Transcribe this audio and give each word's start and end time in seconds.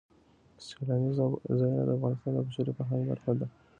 سیلانی 0.65 1.09
ځایونه 1.17 1.81
د 1.85 1.89
افغانستان 1.97 2.31
د 2.35 2.39
بشري 2.47 2.71
فرهنګ 2.77 3.03
برخه 3.11 3.31
ده. 3.39 3.47